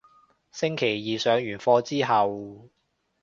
[0.51, 2.71] 星期二上完課之後